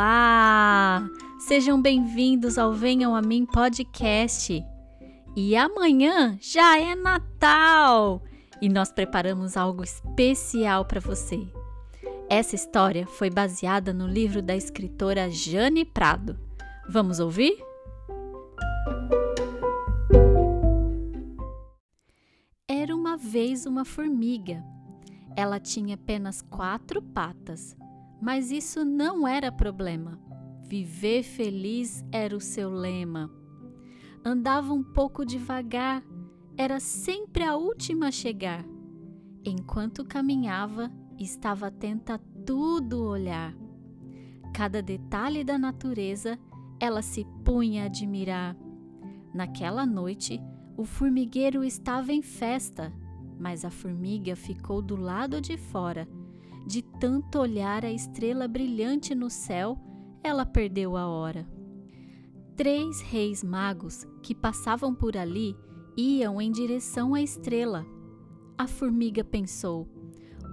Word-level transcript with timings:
Olá! 0.00 1.06
Sejam 1.38 1.78
bem-vindos 1.78 2.56
ao 2.56 2.72
Venham 2.72 3.14
a 3.14 3.20
Mim 3.20 3.44
podcast. 3.44 4.64
E 5.36 5.54
amanhã 5.54 6.38
já 6.40 6.80
é 6.80 6.94
Natal 6.94 8.22
e 8.62 8.70
nós 8.70 8.90
preparamos 8.90 9.58
algo 9.58 9.84
especial 9.84 10.86
para 10.86 11.00
você. 11.00 11.46
Essa 12.30 12.54
história 12.54 13.06
foi 13.06 13.28
baseada 13.28 13.92
no 13.92 14.06
livro 14.06 14.40
da 14.40 14.56
escritora 14.56 15.30
Jane 15.30 15.84
Prado. 15.84 16.40
Vamos 16.88 17.20
ouvir? 17.20 17.62
Era 22.66 22.96
uma 22.96 23.18
vez 23.18 23.66
uma 23.66 23.84
formiga. 23.84 24.64
Ela 25.36 25.60
tinha 25.60 25.94
apenas 25.94 26.40
quatro 26.40 27.02
patas 27.02 27.76
mas 28.20 28.50
isso 28.50 28.84
não 28.84 29.26
era 29.26 29.50
problema. 29.50 30.20
Viver 30.62 31.22
feliz 31.22 32.04
era 32.12 32.36
o 32.36 32.40
seu 32.40 32.70
lema. 32.70 33.30
Andava 34.24 34.72
um 34.72 34.82
pouco 34.82 35.24
devagar, 35.24 36.02
era 36.56 36.78
sempre 36.78 37.42
a 37.42 37.56
última 37.56 38.08
a 38.08 38.10
chegar. 38.12 38.64
Enquanto 39.44 40.04
caminhava, 40.04 40.92
estava 41.18 41.68
atenta 41.68 42.14
a 42.14 42.18
tudo 42.44 43.02
olhar. 43.04 43.54
Cada 44.52 44.82
detalhe 44.82 45.42
da 45.42 45.58
natureza 45.58 46.38
ela 46.78 47.00
se 47.00 47.26
punha 47.44 47.84
a 47.84 47.86
admirar. 47.86 48.56
Naquela 49.32 49.86
noite, 49.86 50.40
o 50.76 50.84
formigueiro 50.84 51.64
estava 51.64 52.12
em 52.12 52.20
festa, 52.20 52.92
mas 53.38 53.64
a 53.64 53.70
formiga 53.70 54.36
ficou 54.36 54.82
do 54.82 54.96
lado 54.96 55.40
de 55.40 55.56
fora 55.56 56.06
de 56.70 56.82
tanto 56.82 57.40
olhar 57.40 57.84
a 57.84 57.90
estrela 57.90 58.46
brilhante 58.46 59.12
no 59.12 59.28
céu, 59.28 59.76
ela 60.22 60.46
perdeu 60.46 60.96
a 60.96 61.04
hora. 61.08 61.44
Três 62.56 63.00
reis 63.00 63.42
magos 63.42 64.06
que 64.22 64.36
passavam 64.36 64.94
por 64.94 65.16
ali 65.16 65.56
iam 65.96 66.40
em 66.40 66.52
direção 66.52 67.12
à 67.12 67.20
estrela. 67.20 67.84
A 68.56 68.68
formiga 68.68 69.24
pensou: 69.24 69.88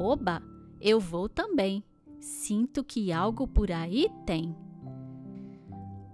Oba, 0.00 0.42
eu 0.80 0.98
vou 0.98 1.28
também. 1.28 1.84
Sinto 2.18 2.82
que 2.82 3.12
algo 3.12 3.46
por 3.46 3.70
aí 3.70 4.08
tem. 4.24 4.56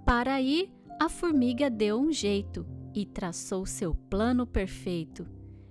Para 0.05 0.43
ir, 0.43 0.69
a 1.01 1.09
formiga 1.09 1.71
deu 1.71 2.01
um 2.01 2.11
jeito 2.11 2.67
e 2.93 3.07
traçou 3.07 3.65
seu 3.65 3.95
plano 3.95 4.49
perfeito. 4.49 5.25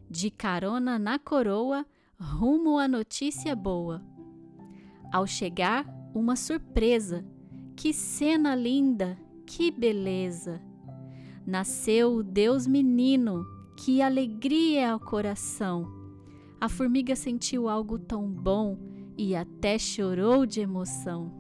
De 0.10 0.32
carona 0.32 0.98
na 0.98 1.20
coroa, 1.20 1.86
rumo 2.18 2.78
à 2.78 2.88
notícia 2.88 3.54
boa. 3.54 4.02
Ao 5.12 5.28
chegar, 5.28 5.86
uma 6.14 6.36
surpresa. 6.36 7.26
Que 7.76 7.94
cena 7.94 8.56
linda, 8.56 9.18
que 9.46 9.72
beleza! 9.72 10.62
Nasceu 11.46 12.16
o 12.16 12.24
Deus 12.24 12.68
menino, 12.68 13.46
que 13.76 14.02
alegria 14.02 14.92
ao 14.92 15.00
coração. 15.00 15.92
A 16.60 16.70
formiga 16.70 17.16
sentiu 17.16 17.68
algo 17.68 17.98
tão 17.98 18.32
bom 18.32 18.78
e 19.18 19.36
até 19.36 19.78
chorou 19.80 20.46
de 20.46 20.62
emoção. 20.62 21.32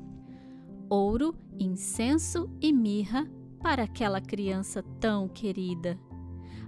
Ouro, 0.90 1.36
incenso 1.60 2.50
e 2.60 2.74
mirra 2.74 3.30
para 3.62 3.84
aquela 3.84 4.20
criança 4.20 4.84
tão 5.00 5.28
querida. 5.28 6.00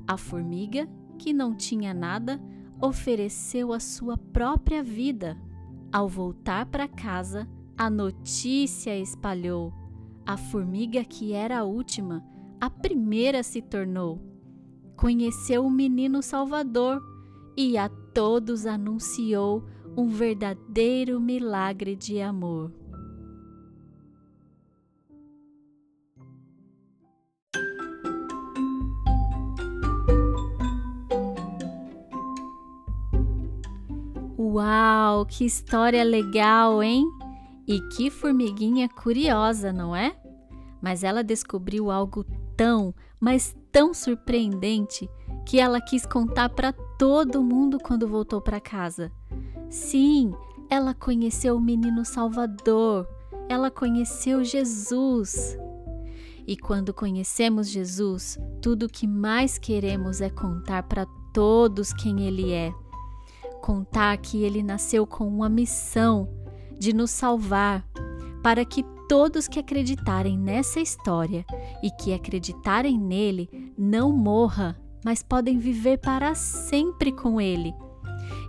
A 0.08 0.16
formiga, 0.16 0.88
que 1.18 1.34
não 1.34 1.56
tinha 1.56 1.94
nada, 1.94 2.40
ofereceu 2.80 3.74
a 3.74 3.80
sua 3.80 4.18
própria 4.18 4.84
vida. 4.84 5.38
Ao 5.94 6.10
voltar 6.10 6.66
para 6.66 6.88
casa, 6.88 7.48
a 7.78 7.88
notícia 7.88 8.98
espalhou. 8.98 9.72
A 10.26 10.36
formiga 10.36 11.06
que 11.06 11.34
era 11.34 11.60
a 11.60 11.64
última, 11.64 12.26
a 12.60 12.68
primeira 12.68 13.44
se 13.44 13.62
tornou. 13.62 14.20
Conheceu 14.98 15.64
o 15.64 15.70
menino 15.70 16.24
Salvador 16.24 17.00
e 17.56 17.78
a 17.78 17.90
todos 17.90 18.66
anunciou 18.66 19.66
um 19.96 20.08
verdadeiro 20.08 21.22
milagre 21.22 21.96
de 21.96 22.20
amor. 22.20 22.74
Uau, 34.54 35.26
que 35.26 35.46
história 35.46 36.04
legal, 36.04 36.84
hein? 36.84 37.10
E 37.68 37.82
que 37.90 38.12
formiguinha 38.12 38.88
curiosa, 38.88 39.74
não 39.74 39.96
é? 39.96 40.16
Mas 40.80 41.04
ela 41.04 41.24
descobriu 41.24 41.90
algo 41.90 42.24
tão, 42.56 42.94
mas 43.20 43.56
tão 43.72 43.96
surpreendente 43.96 45.10
que 45.44 45.60
ela 45.60 45.82
quis 45.82 46.06
contar 46.06 46.50
para 46.50 46.72
todo 46.72 47.42
mundo 47.42 47.80
quando 47.80 48.08
voltou 48.08 48.40
para 48.40 48.62
casa. 48.62 49.12
Sim, 49.72 50.36
ela 50.70 50.94
conheceu 50.94 51.56
o 51.56 51.60
menino 51.60 52.06
Salvador, 52.06 53.08
ela 53.50 53.72
conheceu 53.72 54.44
Jesus. 54.44 55.58
E 56.46 56.56
quando 56.56 56.94
conhecemos 56.94 57.68
Jesus, 57.68 58.38
tudo 58.62 58.86
o 58.86 58.90
que 58.90 59.08
mais 59.08 59.58
queremos 59.58 60.22
é 60.22 60.30
contar 60.30 60.84
para 60.84 61.08
todos 61.34 61.92
quem 61.92 62.28
ele 62.28 62.52
é 62.52 62.72
contar 63.64 64.18
que 64.18 64.44
ele 64.44 64.62
nasceu 64.62 65.08
com 65.08 65.26
uma 65.26 65.48
missão 65.48 66.28
de 66.78 66.92
nos 66.92 67.12
salvar, 67.12 67.88
para 68.44 68.66
que 68.66 68.84
todos 69.08 69.48
que 69.48 69.58
acreditarem 69.58 70.38
nessa 70.38 70.82
história 70.82 71.46
e 71.82 71.90
que 71.90 72.14
acreditarem 72.14 73.00
nele 73.00 73.72
não 73.78 74.12
morra, 74.12 74.78
mas 75.06 75.24
podem 75.24 75.58
viver 75.60 76.00
para 76.00 76.36
sempre 76.36 77.10
com 77.14 77.40
ele. 77.40 77.74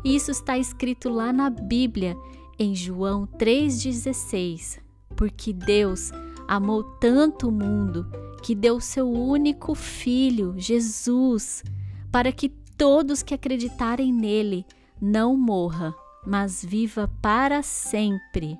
Isso 0.04 0.32
está 0.32 0.58
escrito 0.58 1.08
lá 1.08 1.32
na 1.32 1.48
Bíblia, 1.48 2.16
em 2.58 2.74
João 2.74 3.24
3,16. 3.38 4.80
Porque 5.14 5.52
Deus 5.52 6.10
amou 6.48 6.82
tanto 6.98 7.50
o 7.50 7.52
mundo 7.52 8.04
que 8.42 8.52
deu 8.52 8.80
seu 8.80 9.08
único 9.08 9.76
filho, 9.76 10.54
Jesus, 10.56 11.62
para 12.10 12.32
que 12.32 12.48
todos 12.48 13.22
que 13.22 13.32
acreditarem 13.32 14.12
nele 14.12 14.66
não 15.00 15.36
morra, 15.36 15.94
mas 16.26 16.64
viva 16.64 17.10
para 17.20 17.62
sempre. 17.62 18.58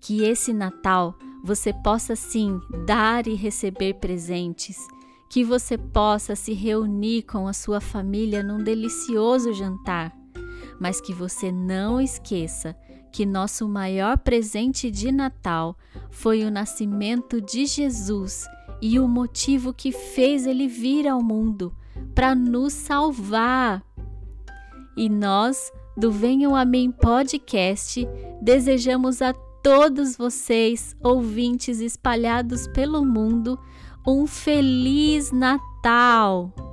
Que 0.00 0.22
esse 0.24 0.52
Natal 0.52 1.16
você 1.42 1.72
possa 1.72 2.16
sim 2.16 2.60
dar 2.86 3.26
e 3.26 3.34
receber 3.34 3.94
presentes, 3.94 4.78
que 5.30 5.44
você 5.44 5.76
possa 5.76 6.34
se 6.34 6.52
reunir 6.52 7.22
com 7.22 7.46
a 7.46 7.52
sua 7.52 7.80
família 7.80 8.42
num 8.42 8.62
delicioso 8.62 9.52
jantar, 9.52 10.16
mas 10.80 11.00
que 11.00 11.12
você 11.12 11.52
não 11.52 12.00
esqueça 12.00 12.76
que 13.14 13.24
nosso 13.24 13.68
maior 13.68 14.18
presente 14.18 14.90
de 14.90 15.12
Natal 15.12 15.78
foi 16.10 16.42
o 16.42 16.50
nascimento 16.50 17.40
de 17.40 17.64
Jesus 17.64 18.44
e 18.82 18.98
o 18.98 19.06
motivo 19.06 19.72
que 19.72 19.92
fez 19.92 20.48
ele 20.48 20.66
vir 20.66 21.06
ao 21.06 21.22
mundo 21.22 21.72
para 22.12 22.34
nos 22.34 22.72
salvar. 22.72 23.84
E 24.96 25.08
nós, 25.08 25.72
do 25.96 26.10
Venham 26.10 26.54
a 26.54 26.64
Mim 26.64 26.90
Podcast, 26.90 28.06
desejamos 28.40 29.20
a 29.20 29.32
todos 29.62 30.16
vocês, 30.16 30.94
ouvintes 31.02 31.80
espalhados 31.80 32.68
pelo 32.68 33.04
mundo, 33.04 33.58
um 34.06 34.26
Feliz 34.26 35.32
Natal! 35.32 36.63